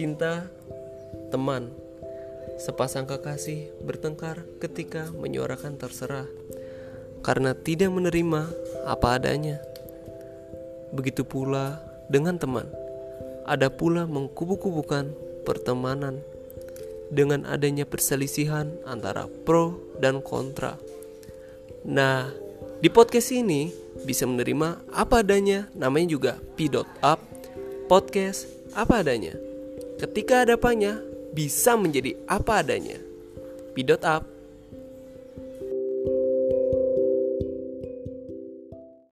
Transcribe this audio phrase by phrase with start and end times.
[0.00, 0.48] Cinta,
[1.28, 1.76] teman,
[2.56, 6.24] sepasang kekasih bertengkar ketika menyuarakan terserah
[7.20, 8.48] karena tidak menerima
[8.88, 9.60] apa adanya.
[10.96, 12.64] Begitu pula dengan teman,
[13.44, 15.12] ada pula mengkubu-kubukan
[15.44, 16.24] pertemanan
[17.12, 20.80] dengan adanya perselisihan antara pro dan kontra.
[21.84, 22.32] Nah,
[22.80, 23.68] di podcast ini
[24.08, 27.20] bisa menerima apa adanya, namanya juga P.up,
[27.84, 29.49] podcast apa adanya.
[30.00, 30.96] Ketika ada apanya,
[31.36, 32.96] bisa menjadi apa adanya.
[33.76, 34.39] P.up